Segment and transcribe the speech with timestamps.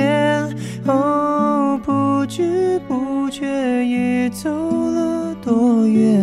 [0.00, 0.56] 几遍。
[0.86, 3.46] 哦，不知不觉
[3.84, 6.22] 已走了多远？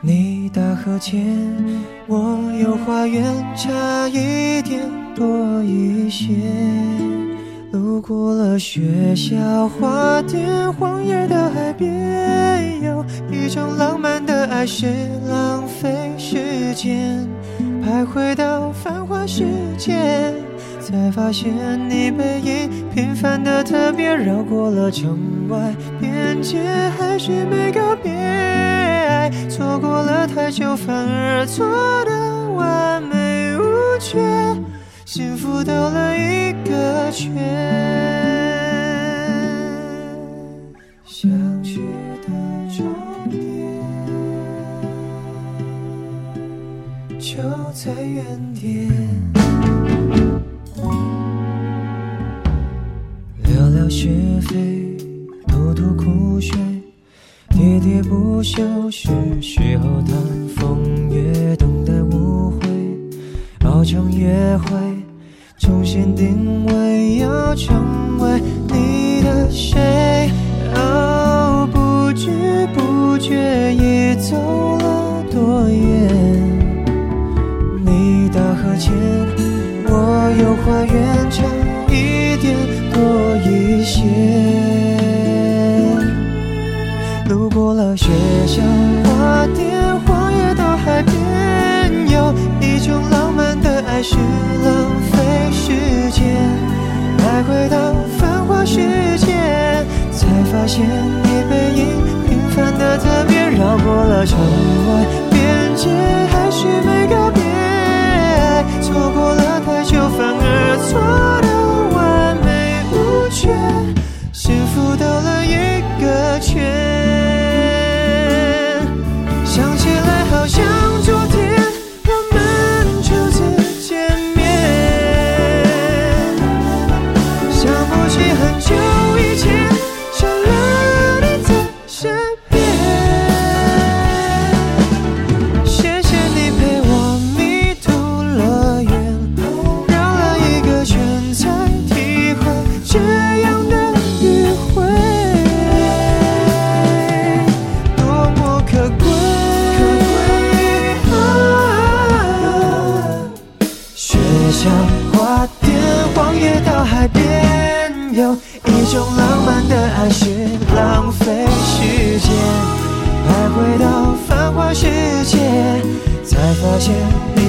[0.00, 1.26] 你大河前，
[2.06, 3.24] 我有花园，
[3.56, 4.80] 差一点
[5.14, 6.34] 多一些。
[7.72, 14.86] 路过了学校花店，荒野的海边，有一种浪漫的爱是
[15.28, 17.26] 浪费时间，
[17.82, 19.44] 徘徊到繁华世
[19.76, 20.32] 界，
[20.86, 21.52] 才发现
[21.90, 26.62] 你背影平凡的特别，绕过了城外边界，
[26.96, 28.12] 还是没告别。
[29.48, 31.66] 错过了太久，反而错
[32.04, 33.62] 的完美无
[33.98, 34.20] 缺，
[35.04, 37.34] 幸福兜了一个圈。
[41.04, 41.28] 想
[41.64, 41.80] 去
[42.22, 42.28] 的
[42.70, 42.86] 终
[43.28, 43.42] 点
[47.18, 47.42] 就
[47.74, 48.22] 在原
[48.54, 48.88] 点，
[53.86, 54.08] 聊聊是
[54.40, 54.96] 非，
[55.46, 56.58] 吐吐苦水。
[57.50, 59.08] 喋喋不休，是
[59.40, 60.16] 时候谈
[60.56, 62.68] 风月，等待误会，
[63.64, 64.76] 熬成约会，
[65.58, 70.30] 重新定位，要成为你的谁？
[104.16, 104.38] 绕过了城
[104.88, 105.90] 外边界，
[106.32, 107.25] 还是没告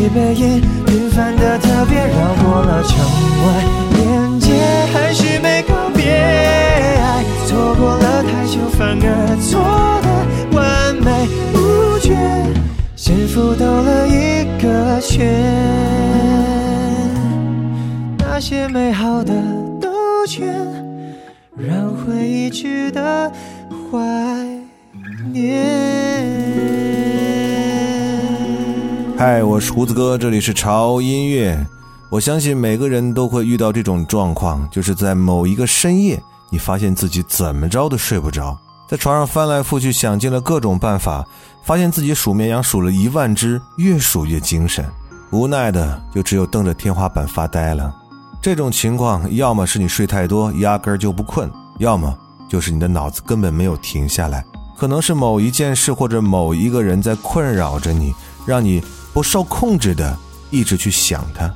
[0.09, 0.56] 背影平
[29.77, 31.63] 胡子哥，这里是潮音乐。
[32.09, 36.19] 我相信每个人都会遇到这种状况，就是在某一个深夜，
[36.49, 38.57] 你发现自己怎么着都睡不着，
[38.89, 41.23] 在床上翻来覆去想尽了各种办法，
[41.63, 44.83] 发现自己数绵羊数了一万只，越数越精神，
[45.29, 47.93] 无奈的就只有瞪着天花板发呆了。
[48.41, 51.47] 这种情况，要么是你睡太多，压根儿就不困；
[51.77, 52.11] 要么
[52.49, 54.43] 就是你的脑子根本没有停下来，
[54.75, 58.11] 可能是某一件事或者某一个人在困扰着你，
[58.43, 58.83] 让你
[59.17, 60.15] 不受控制的
[60.51, 61.51] 一直去想他。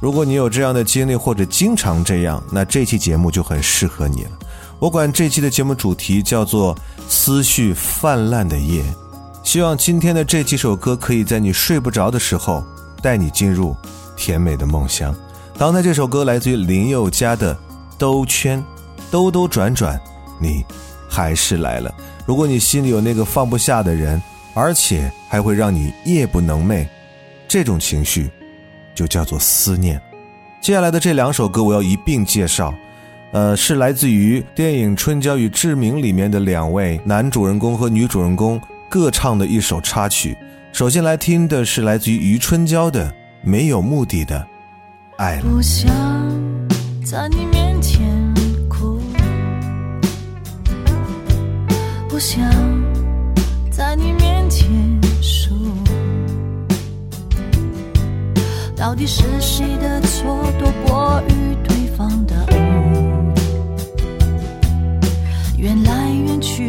[0.00, 4.30] 如果你有这样的经历，或者经常这样，那这期节目就很适合你了。
[4.78, 6.74] 我管这期的节目主题叫做
[7.06, 8.82] “思绪泛滥的夜”，
[9.44, 12.64] 希望今天的这几首歌可以在你睡不着的时候，
[13.02, 13.76] 带你进入
[14.16, 15.14] 甜美的梦乡。
[15.58, 17.54] 刚才这首歌来自于林宥嘉的
[17.98, 18.58] 《兜圈》，
[19.10, 20.00] 兜兜转转，
[20.40, 20.64] 你
[21.06, 21.94] 还是来了。
[22.24, 24.22] 如果你心里有那个放不下的人，
[24.54, 26.86] 而且还会让你夜不能寐，
[27.48, 28.30] 这种情绪
[28.94, 30.00] 就叫做思念。
[30.60, 32.72] 接下来的这两首歌我要一并介绍，
[33.32, 40.38] 呃，是来自于电影《春娇与志明》里面的两位男主人公和女主人公各唱的一首插曲。
[40.70, 43.10] 首先来听的是来自于余春娇的
[43.42, 44.46] 《没有目的的》。
[45.40, 45.90] 不想
[47.04, 48.06] 在你面前
[48.68, 49.00] 哭，
[52.08, 52.40] 不想
[58.76, 63.32] 到底是谁的错多过于对方的误？
[65.56, 66.66] 缘来缘去，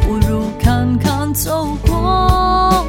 [0.00, 2.84] 不如看看走过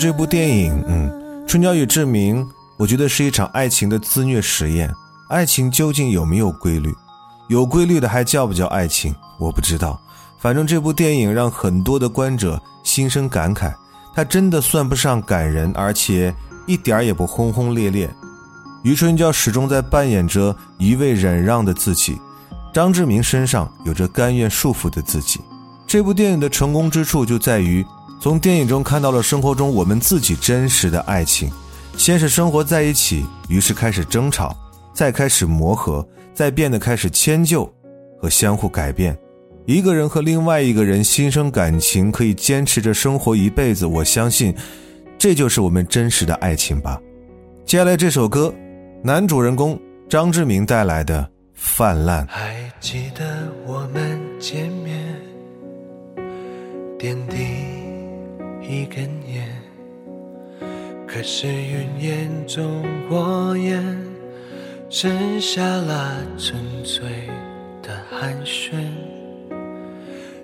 [0.00, 1.10] 这部电影，嗯，
[1.46, 2.42] 《春娇与志明》，
[2.78, 4.90] 我觉得是一场爱情的自虐实验。
[5.28, 6.90] 爱情究竟有没有规律？
[7.50, 9.14] 有规律的还叫不叫爱情？
[9.38, 10.00] 我不知道。
[10.38, 13.74] 反正这部电影让很多的观者心生感慨，
[14.14, 16.34] 它真的算不上感人，而且
[16.66, 18.08] 一点也不轰轰烈烈。
[18.82, 22.18] 余春娇始终在扮演着一味忍让的自己，
[22.72, 25.42] 张志明身上有着甘愿束缚的自己。
[25.86, 27.84] 这部电影的成功之处就在于，
[28.20, 31.50] 从电影中看到了生活中我们自己真实的爱情。
[31.96, 34.54] 先是生活在一起，于是开始争吵，
[34.92, 37.64] 再开始磨合，再变得开始迁就
[38.20, 39.18] 和相互改变。
[39.66, 43.86] 一个人和另外一个人心生感情，可以坚持着生活一辈子。
[43.86, 44.54] 我相信，
[45.18, 47.00] 这就是我们真实的爱情吧。
[47.64, 48.52] 接下来这首歌。
[49.02, 51.22] 男主人公张志明带来的
[51.54, 52.26] 《泛滥》。
[52.30, 55.16] 还记得我们见面，
[56.98, 57.36] 点滴
[58.60, 59.46] 一根烟，
[61.06, 63.82] 可是云烟中我眼
[64.88, 67.08] 剩下了纯粹
[67.82, 68.70] 的寒暄。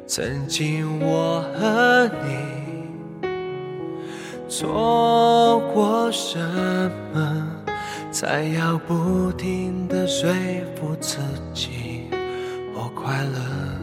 [0.07, 2.89] 曾经我和你
[4.49, 6.39] 做过什
[7.13, 7.53] 么？
[8.13, 10.33] 才要不停的说
[10.75, 11.19] 服自
[11.53, 12.09] 己，
[12.75, 13.76] 我快乐。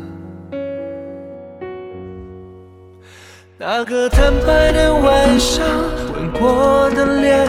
[3.65, 5.65] 那个坦白的晚上，
[6.13, 7.47] 吻过的脸，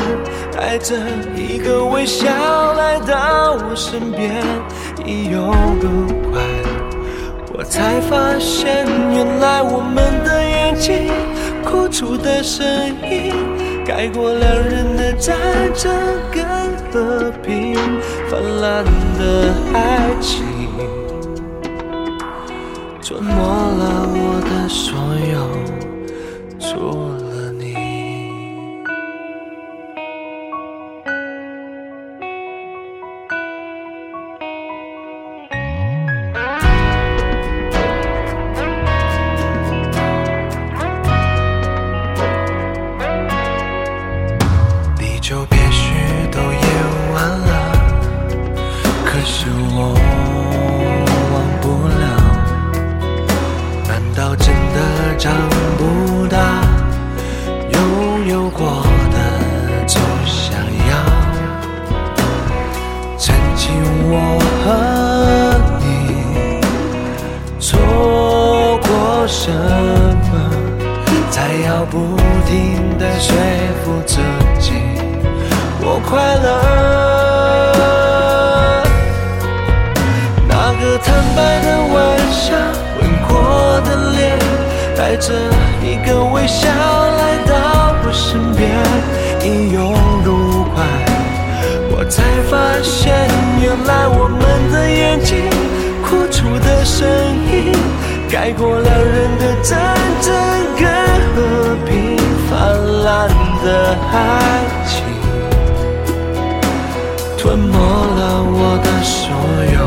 [0.52, 0.94] 带着
[1.34, 2.28] 一个微笑
[2.74, 4.40] 来到我身边，
[5.04, 6.40] 一拥入怀，
[7.52, 11.10] 我才发现，原来我们的眼睛
[11.64, 12.64] 哭出的声
[13.10, 13.34] 音，
[13.84, 15.36] 盖过两人的战
[15.74, 15.92] 争
[16.30, 16.44] 跟。
[16.94, 17.74] 和平
[18.30, 18.84] 泛滥
[19.18, 20.44] 的爱情，
[23.02, 24.94] 吞没了我的所
[25.32, 25.34] 有，
[81.04, 81.96] 坦白的晚
[82.32, 82.56] 上，
[83.00, 83.32] 吻过
[83.82, 84.38] 的脸，
[84.96, 85.32] 带着
[85.82, 87.52] 一个微笑来到
[88.04, 88.62] 我身边，
[89.42, 89.92] 一拥
[90.24, 90.82] 入怀。
[91.96, 93.14] 我才发现，
[93.60, 94.42] 原来我们
[94.72, 95.48] 的眼睛
[96.02, 97.06] 哭出的声
[97.52, 97.72] 音，
[98.30, 99.72] 盖过两人的战
[100.20, 100.34] 争
[100.76, 100.84] 跟
[101.34, 101.38] 和
[101.86, 102.16] 平，
[102.50, 102.52] 泛
[103.04, 103.28] 滥
[103.64, 103.66] 的
[104.12, 104.16] 爱
[104.86, 104.94] 情，
[107.38, 109.22] 吞没了我的所
[109.72, 109.83] 有，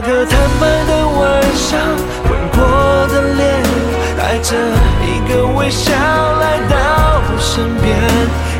[0.00, 1.76] 那个坦白的晚上，
[2.30, 2.62] 吻过
[3.08, 3.42] 的脸，
[4.16, 4.54] 带着
[5.02, 7.98] 一个微笑来到我身边，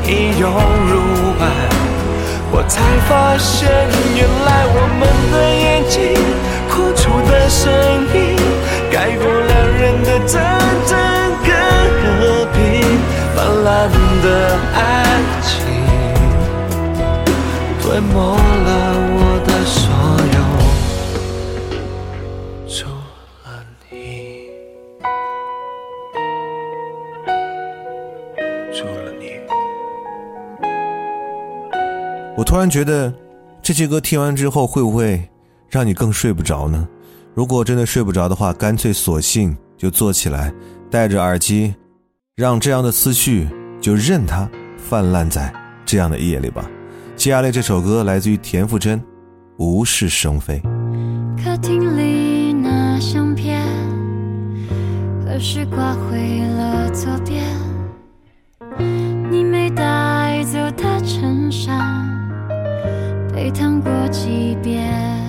[0.03, 0.93] 一拥入
[1.39, 1.47] 怀。
[2.51, 3.71] 我才发现，
[4.17, 5.97] 原来我们的眼睛
[6.69, 7.71] 哭出的声
[8.13, 8.19] 音，
[8.91, 10.99] 盖过两人的战争
[11.47, 11.55] 跟
[12.19, 12.59] 和平，
[13.37, 13.89] 泛滥
[14.25, 14.27] 的
[14.75, 14.77] 爱
[15.47, 15.55] 情，
[17.81, 18.69] 吞没了
[19.15, 19.79] 我的所
[28.73, 29.39] 除了你。
[32.37, 33.13] 我突然觉得，
[33.63, 35.29] 这些歌听完之后会不会
[35.69, 36.89] 让你更睡不着呢？
[37.35, 40.53] 如果真的睡不着的话，干脆索性就坐起来，
[40.91, 41.75] 戴着耳机，
[42.35, 43.49] 让这样的思绪
[43.81, 45.53] 就任它泛滥在
[45.85, 46.69] 这样的夜里吧。
[47.17, 48.99] 接下来这首歌来自于田馥甄，
[49.57, 50.61] 《无事生非》。
[51.45, 53.65] 客厅里那相片，
[55.25, 57.45] 何时挂回了左边？
[63.39, 65.28] 沸腾过几遍。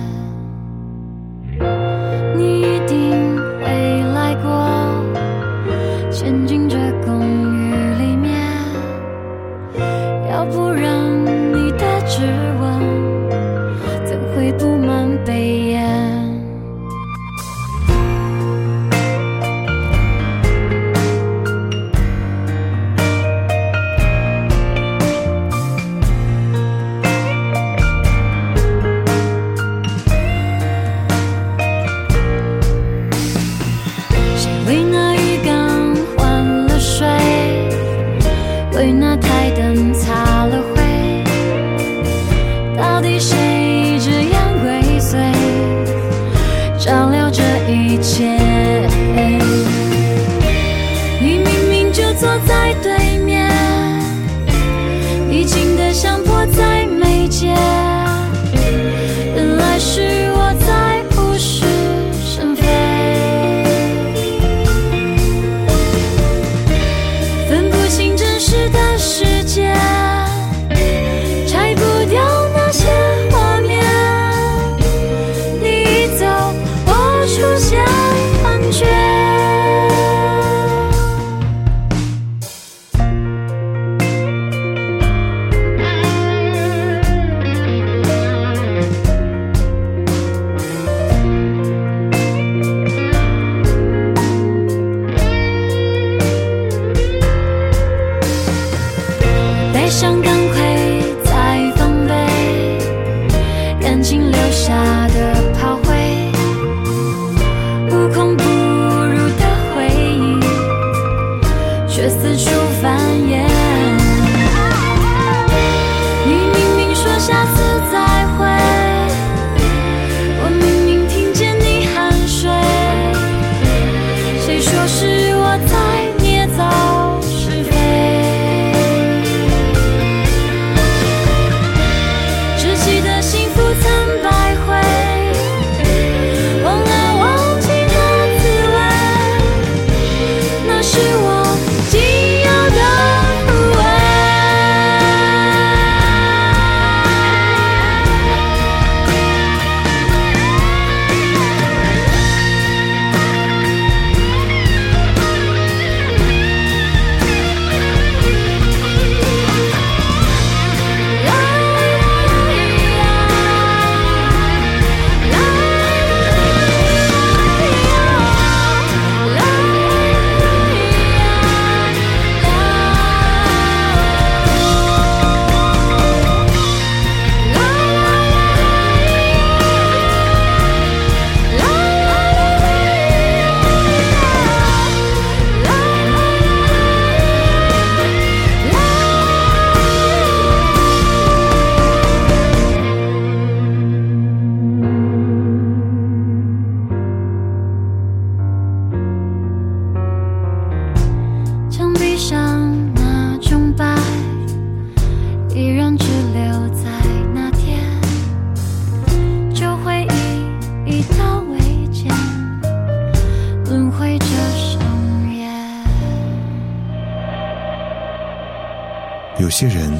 [219.60, 219.92] 些人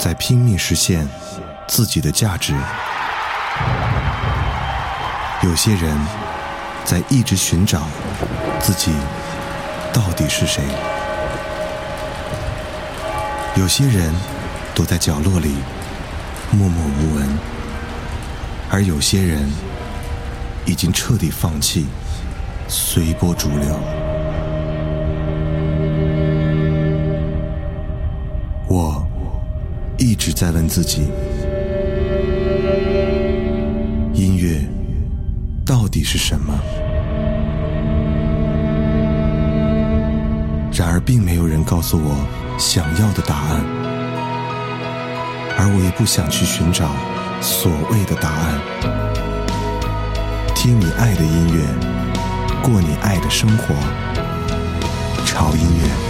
[0.00, 1.08] 在拼命实现
[1.68, 2.52] 自己的价值，
[5.44, 5.96] 有些人
[6.84, 7.82] 在一直寻找
[8.58, 8.90] 自己
[9.92, 10.64] 到底是谁，
[13.54, 14.12] 有些人
[14.74, 15.54] 躲在角落里
[16.50, 17.38] 默默无闻，
[18.72, 19.48] 而有些人
[20.66, 21.86] 已经彻底放弃，
[22.66, 23.99] 随波逐流。
[30.40, 31.02] 在问自己：
[34.14, 34.58] 音乐
[35.66, 36.58] 到底是什么？
[40.72, 42.26] 然而，并没有人告诉我
[42.58, 43.60] 想要的答案，
[45.58, 46.88] 而我也不想去寻找
[47.42, 48.58] 所谓的答案。
[50.54, 51.60] 听你爱的音乐，
[52.62, 53.74] 过你爱的生活，
[55.26, 56.09] 潮音乐。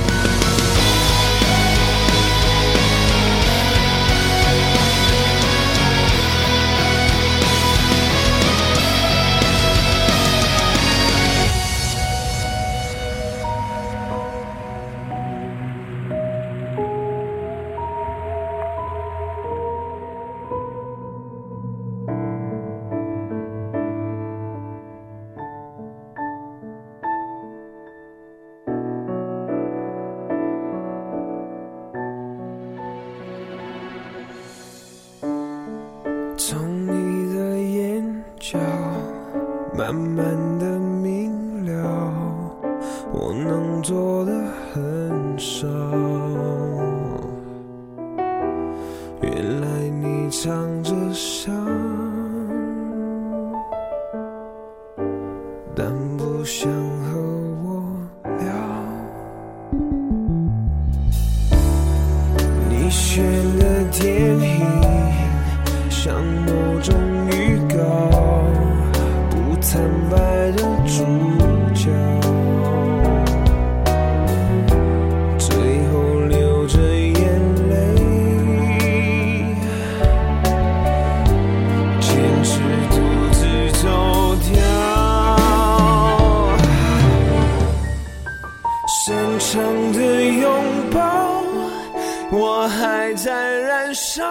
[94.13, 94.25] 烧，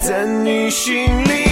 [0.00, 1.49] 在你心里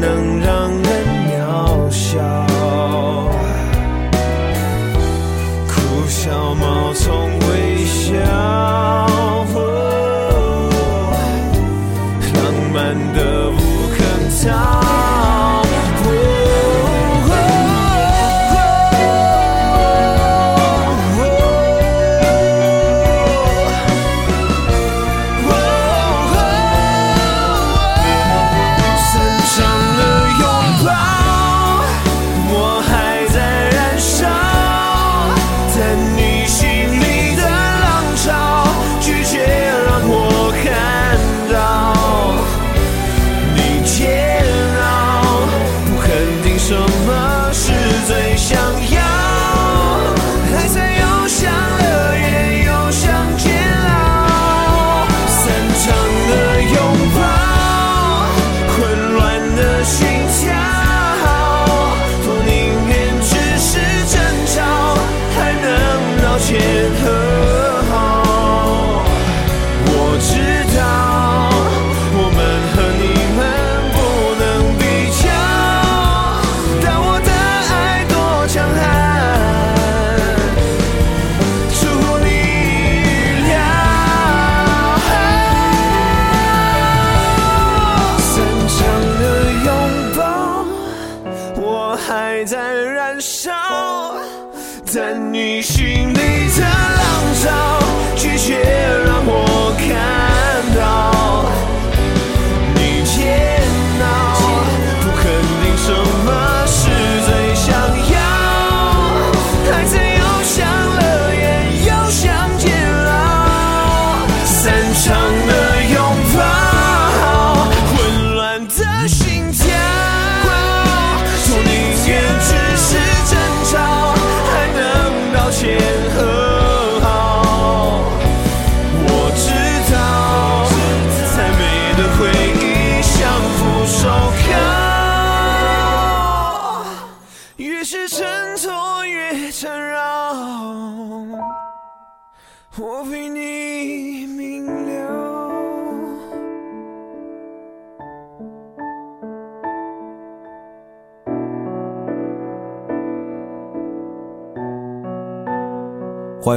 [0.00, 0.49] 能让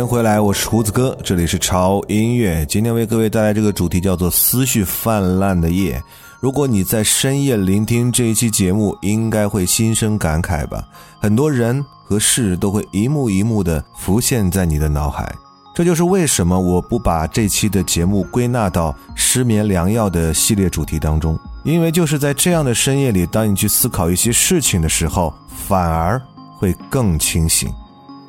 [0.04, 2.66] 迎回来，我是胡子哥，这里是潮音乐。
[2.66, 6.04] 今天为各位带来这个主题叫做“思绪泛滥的夜”。
[6.42, 10.86] 如果你在深夜聆听这一期节目，应该会心生感慨吧？
[11.22, 15.34] 很多人和事都会一幕一幕的浮现在你的脑海。
[15.74, 26.22] 这就是为什么我不把这期的节目归纳到失眠良药的系列主题当中，因为就是在这样的深夜里，当你去思考一些事情的时候，反而
[26.58, 27.72] 会更清醒。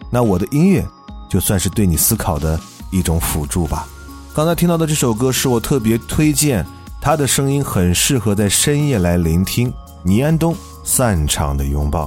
[0.08, 0.86] 那我的音乐。
[1.34, 2.56] 就算是对你思考的
[2.92, 3.88] 一种辅助吧。
[4.32, 6.64] 刚才听到的这首歌是我特别推荐，
[7.00, 9.72] 他的声音很适合在深夜来聆听。
[10.04, 12.04] 倪安东《散场的拥抱》，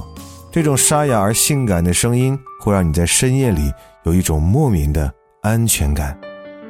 [0.50, 3.70] 这种沙哑而性感的声音会让你在深夜里
[4.04, 5.12] 有一种莫名的
[5.42, 6.18] 安全感。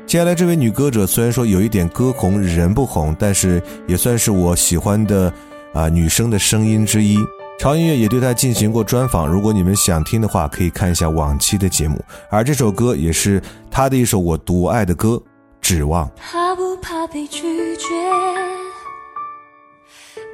[0.04, 5.32] 接下来这位女歌者虽然说有一点歌红人不红，但是也算是我喜欢的
[5.72, 7.18] 啊女生的声音之一。
[7.58, 12.00] 潮音乐也对他进行过专访，如果你们想听的话，可以看一下往期的节目。
[12.30, 15.08] 而这首歌也是他的一首我独爱的歌，
[15.60, 16.06] 《指望》。
[16.16, 17.84] 怕不怕被拒绝？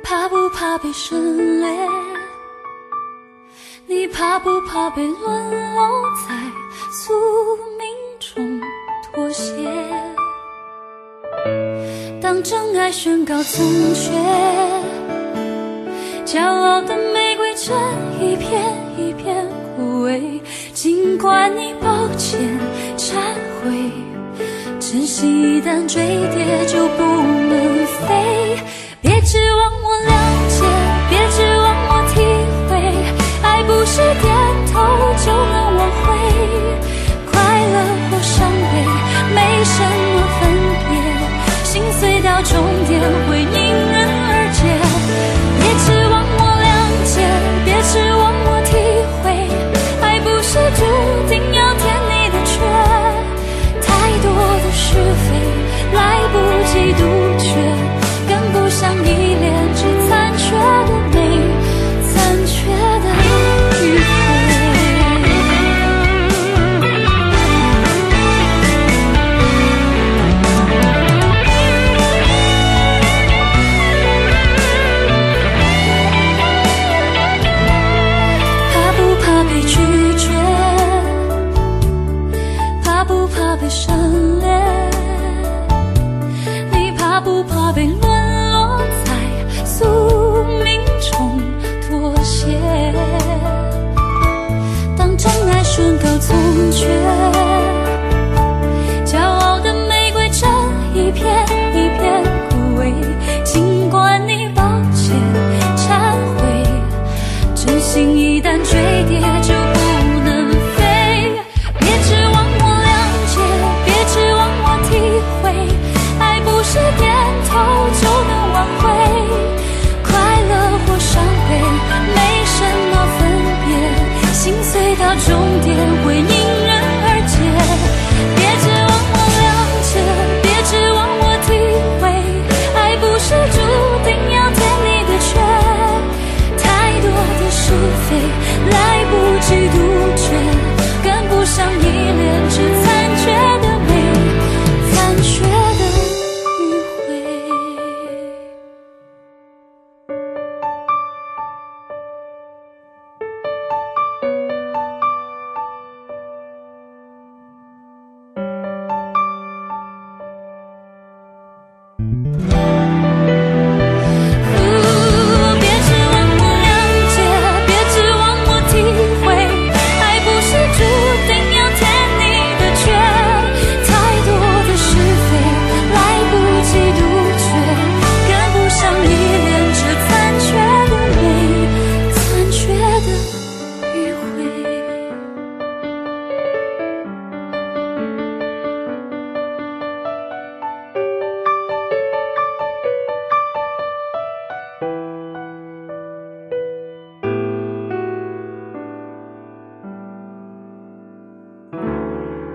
[0.04, 1.18] 怕不怕被省
[1.60, 1.88] 略？
[3.86, 5.88] 你怕不怕被沦落
[6.28, 6.34] 在
[6.92, 7.14] 宿
[7.78, 7.86] 命
[8.20, 8.60] 中
[9.02, 9.52] 妥协？
[12.20, 14.12] 当真爱宣告残缺，
[16.24, 17.76] 骄傲的玫瑰正
[18.18, 18.62] 一片
[18.96, 20.40] 一片枯萎。
[20.72, 22.40] 尽管你抱歉
[22.96, 23.14] 忏
[23.60, 23.92] 悔，
[24.80, 26.02] 真心一旦坠
[26.34, 28.56] 跌就不能飞。
[29.02, 30.12] 别指望我了
[30.48, 30.64] 解，
[31.10, 32.20] 别指望我体
[32.70, 32.72] 会，
[33.42, 34.24] 爱不是点
[34.72, 34.80] 头
[35.24, 36.04] 就能挽回，
[37.30, 37.32] 快
[37.68, 37.76] 乐
[38.10, 38.72] 或伤悲
[39.34, 40.42] 没什么分
[40.88, 40.90] 别，
[41.64, 42.52] 心碎到终
[42.88, 43.43] 点会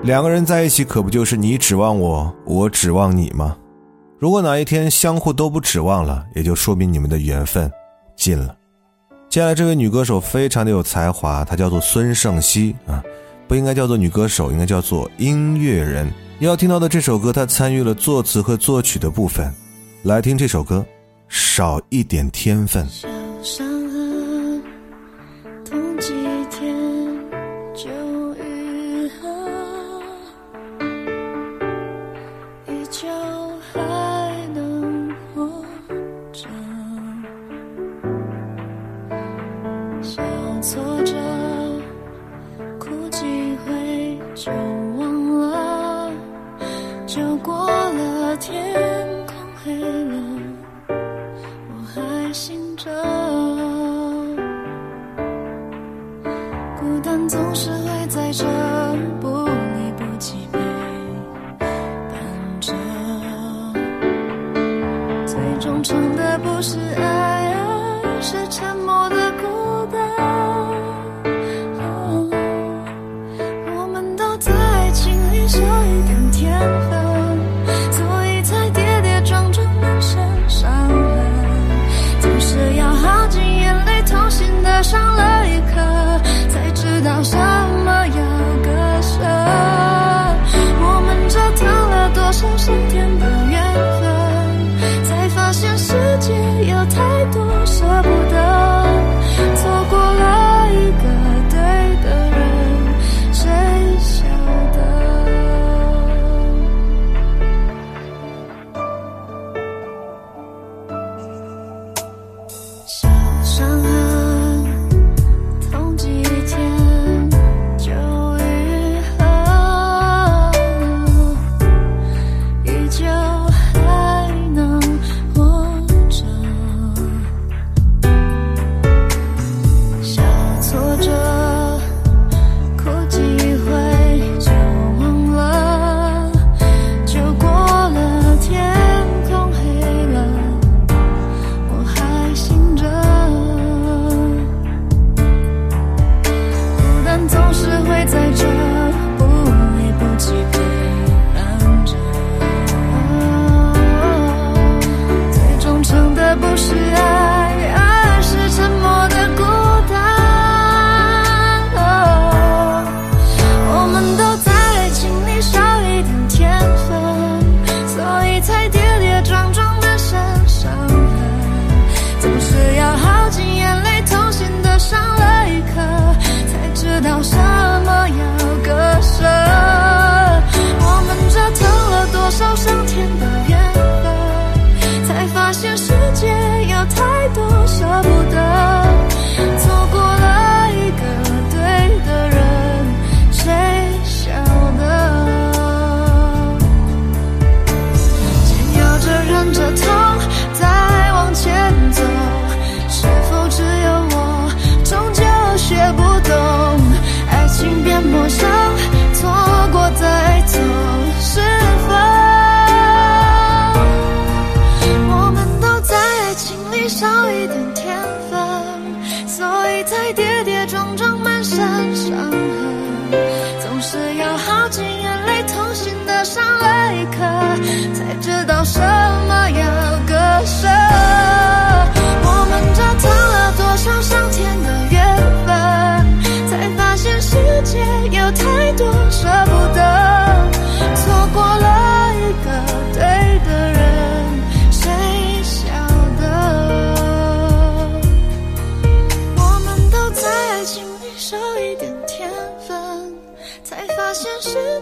[0.10, 3.56] 两个人在一起，可不就是你指望我，我指望你吗？
[4.17, 7.72] 如果哪一天相互都不指望了，也就说明你们的缘分
[8.15, 8.56] 尽了。
[9.30, 13.04] 接下来这位女歌手非常的有才华，她叫做孙盛熙啊，
[13.48, 16.12] 不应该叫做女歌手，应该叫做音乐人。
[16.39, 19.54] 要听到的这首歌，她参与了作词和作曲的部分。
[20.02, 20.84] 来听这首歌，
[21.28, 22.84] 少一点天分。
[47.10, 48.72] 就过了，天
[49.26, 50.48] 空黑了。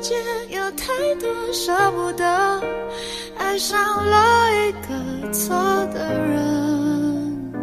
[0.02, 0.16] 界
[0.50, 0.88] 有太
[1.20, 2.62] 多舍不得，
[3.38, 5.56] 爱上了一个错
[5.94, 7.54] 的人，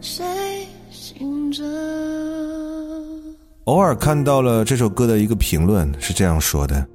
[0.00, 1.64] 谁醒着？
[3.64, 6.86] 偶尔看到了这首歌的一个评论是这样说的：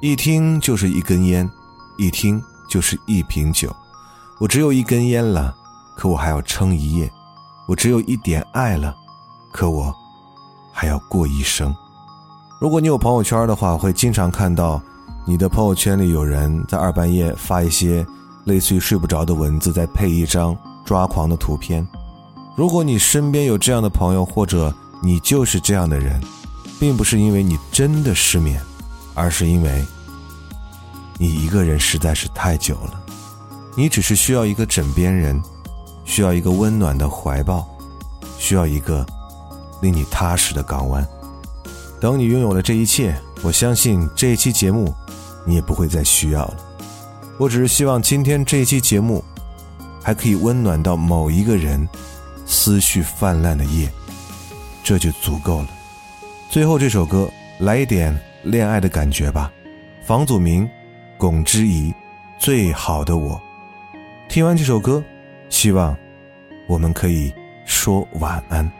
[0.00, 1.48] 一听就是一根烟，
[1.98, 3.74] 一听就是一瓶酒。
[4.38, 5.54] 我只有一根烟了，
[5.96, 7.08] 可我还要撑一夜；
[7.68, 8.94] 我只有一点爱了，
[9.52, 9.92] 可我
[10.72, 11.74] 还要过一生。
[12.58, 14.80] 如果你有朋友圈的话，会经常看到
[15.26, 18.04] 你的朋友圈里有人在二半夜发一些
[18.44, 21.86] 类似于睡不着的文字，再配一张抓狂的图片。
[22.56, 24.72] 如果你身边有这样的朋友，或者
[25.02, 26.18] 你就是这样的人，
[26.80, 28.58] 并不是因为你真的失眠，
[29.14, 29.84] 而是因为
[31.18, 32.98] 你一个人实在是太久了。
[33.74, 35.38] 你只是需要一个枕边人，
[36.06, 37.68] 需要一个温暖的怀抱，
[38.38, 39.04] 需要一个
[39.82, 41.06] 令你踏实的港湾。
[42.00, 44.94] 等你拥有了这一切，我相信这一期节目
[45.44, 46.56] 你也不会再需要了。
[47.38, 49.24] 我只是希望今天这一期节目
[50.02, 51.88] 还可以温暖到某一个人
[52.44, 53.90] 思绪泛滥的夜。
[54.82, 55.68] 这就足够了。
[56.48, 57.28] 最后这首歌，
[57.58, 59.50] 来一点恋爱的感觉吧。
[60.04, 60.68] 房祖名、
[61.18, 61.90] 龚之仪，
[62.38, 63.34] 《最好的我》。
[64.28, 65.02] 听完这首歌，
[65.48, 65.96] 希望
[66.68, 67.34] 我们可以
[67.64, 68.70] 说晚安。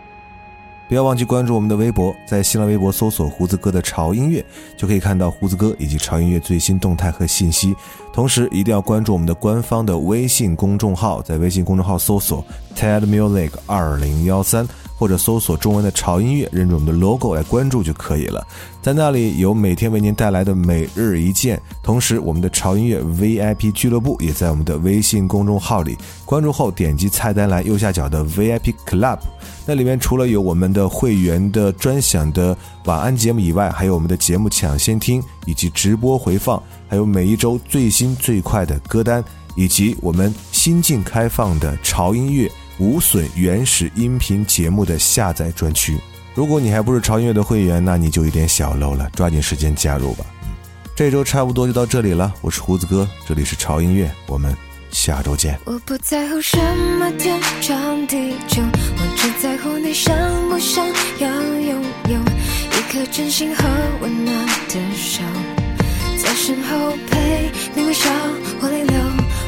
[0.89, 4.45] 不要忘记关注我们的微博，在新浪微博搜索“胡子哥的潮音乐”，
[4.79, 7.75] 就可以看到胡子哥以及潮音乐最新动态和信息。
[8.13, 12.45] 同时，一定要关注我们的官方的微信公众号，在微信公众号搜索
[12.77, 14.67] “TED Music 二零幺三”。
[14.97, 18.47] 或者搜索中文的潮音乐，认准我们的 logo 来关注就可以了。
[18.81, 25.99] 在那里有每天为您带来的每日一见，同时我们的潮音乐 VIP 俱乐部也在我们的微信公众号里。
[26.25, 29.19] 关注后点击菜单栏右下角的 VIP Club，
[29.67, 39.23] 那里面除了有我们的会员的专享的晚安节目以外，还有我们的节目抢先听以及直播回放，还有每一周最新最快的歌单，
[39.57, 42.51] 以及我们新近开放的潮音乐。
[42.79, 45.99] 无损原始音频节目的下载专区。
[46.35, 50.25] 如果你还不是潮音乐的会员，那你就有点小漏了，抓紧时间加入吧。
[50.43, 50.49] 嗯
[50.95, 54.57] 这周差不多就到这里了，我是胡子哥，这里是潮音乐，我们
[54.91, 55.59] 下周见。
[55.67, 56.57] 我不在乎什
[56.99, 60.17] 么天长地久，我只在乎你想
[60.49, 60.87] 不想
[61.19, 63.63] 要拥有一颗真心和
[64.01, 65.23] 温暖的手，
[66.27, 68.11] 在身后陪你微笑
[68.61, 68.97] 或泪流。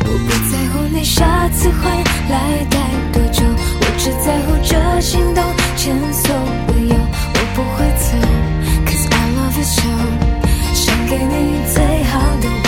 [0.05, 1.91] 我不在乎你下次会
[2.31, 2.79] 来待
[3.13, 3.43] 多久，
[3.81, 5.43] 我只在乎这心动
[5.77, 6.33] 前所
[6.69, 6.95] 未有。
[7.35, 8.15] 我不会走
[8.87, 9.83] ，Cause I love you so，
[10.73, 11.35] 想给你
[11.75, 12.67] 最好的我，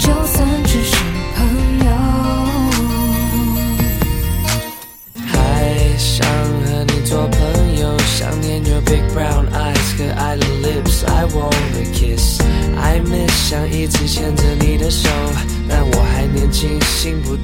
[0.00, 0.96] 就算只是
[1.36, 1.38] 朋
[1.86, 1.88] 友。
[5.24, 5.32] 还
[5.96, 6.26] 想
[6.64, 7.59] 和你做朋友，
[8.17, 15.09] 想念 your big brown eyes 可爱的 lips，I wanna kiss。I miss 想一直牵着你的手，
[15.67, 17.35] 但我还年轻，心不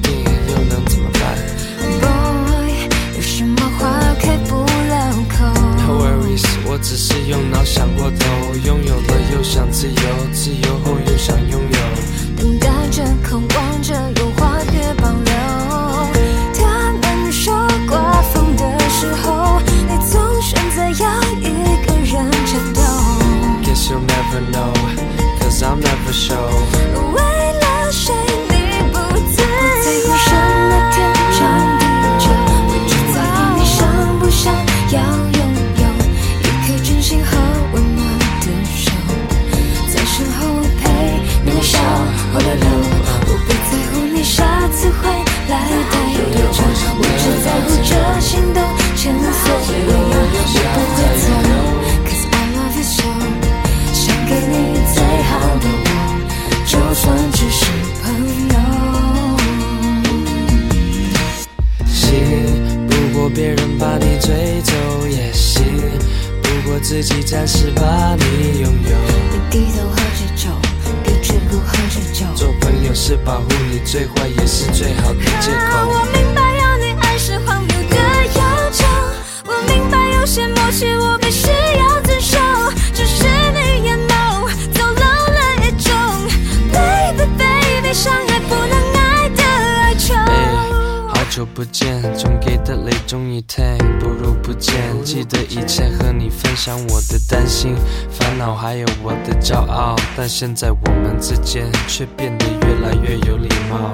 [92.67, 93.63] 的泪终于停，
[93.97, 94.75] 不如不见。
[95.01, 97.73] 记得以前和你分享我的担心、
[98.11, 103.93] 烦恼，还有我的骄傲，但现在我们之间却变得越来越有礼貌。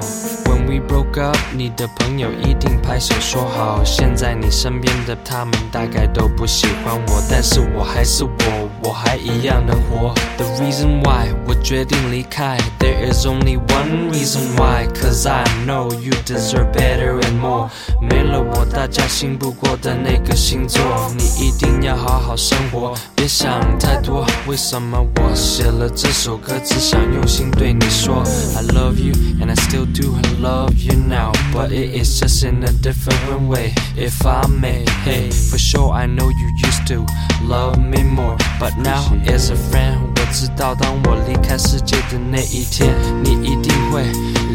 [0.74, 3.80] We broke up，你的朋友一定拍手说好。
[3.84, 10.12] 现在你身边的他们大概都不喜欢我，但是我还是我，我还一样的活。
[10.36, 17.70] The reason why 我决定离开，There is only one reason why，cause I know you deserve better and more。
[18.00, 20.82] 没了我，大家信不过的那个星座，
[21.16, 24.26] 你一定要好好生活，别想太多。
[24.48, 28.24] 为什么我写了这首歌，只想用心对你说
[28.56, 32.71] ，I love you and I still do love you now, but it is just in a
[32.71, 33.73] different way.
[33.97, 37.05] If I may, hey, for sure I know you used to
[37.43, 44.03] love me more, but now as a friend，我知道当我离开世界的那一天，你一定会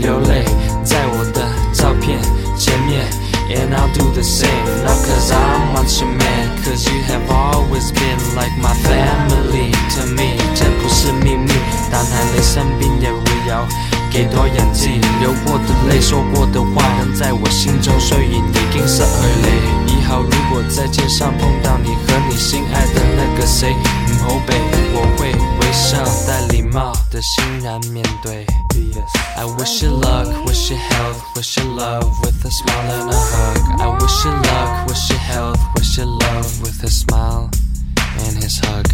[0.00, 0.44] 流泪
[0.84, 2.18] 在我的照片
[2.58, 3.04] 前面。
[3.46, 8.18] And I'll do the same, not cause I'm not your man, cause you have always been
[8.34, 10.38] like my family to me.
[10.54, 11.52] 这不是秘密，
[11.92, 13.66] 但系你身边嘅会有
[14.11, 14.87] 给多人知？
[15.19, 19.93] 流过的泪，说过的话，仍在我心中，雖然已經失去你。
[19.93, 24.53] 以後如果在街上碰到你和你心爱的那个谁，唔好避，
[24.93, 28.45] 我會微笑带礼貌的欣然面對。
[29.37, 33.57] I wish you luck, wish you health, wish you love with a smile and a hug.
[33.79, 37.49] I wish you luck, wish you health, wish you love with a smile
[38.27, 38.85] and his hug.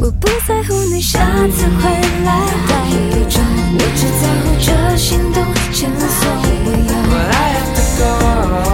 [0.00, 1.18] 我不在乎你下
[1.48, 1.90] 次回
[2.24, 2.28] 来
[2.68, 2.90] 带一
[3.30, 3.40] 种，
[3.74, 5.36] 我只在乎这心动
[5.72, 6.92] 前所未有。
[7.10, 8.02] But I have to go.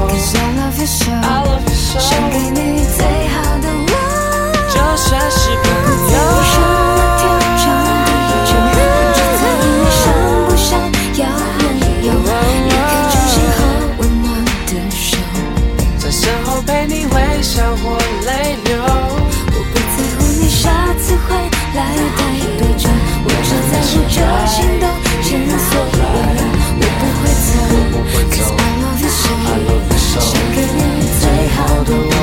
[0.08, 1.98] Cause I love you so，I love you so.
[1.98, 2.56] 想给你
[2.96, 3.92] 最好的我。
[4.68, 5.38] 就算是
[10.00, 10.10] 想
[10.48, 10.68] 不想
[11.16, 11.22] 要
[12.02, 12.72] 拥有一颗
[13.10, 13.60] 掌心后
[13.98, 14.26] 温暖。
[14.66, 15.00] 的手。
[15.98, 18.67] 在身后陪你微笑或泪流。
[23.88, 24.16] 只在乎这
[24.46, 24.84] 心动
[25.22, 26.00] 前所有
[26.36, 26.38] 人。
[26.78, 27.50] 我不会走
[28.30, 30.78] ，Cause I love you so，想给你
[31.18, 31.22] 最
[31.56, 32.17] 好的我，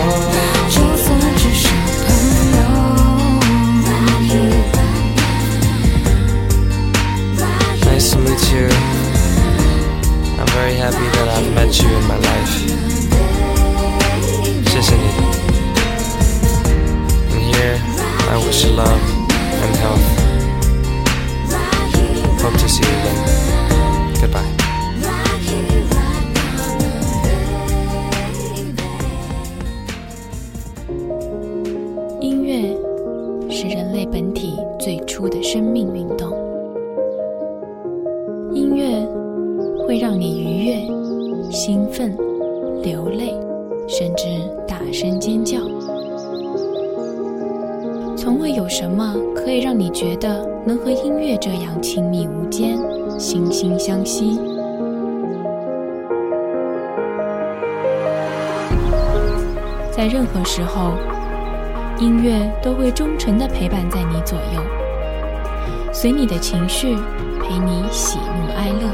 [65.98, 66.94] 随你的情绪，
[67.42, 68.92] 陪你喜怒哀乐。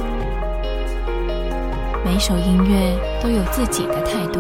[2.05, 4.39] 每首音乐都有自己的态度，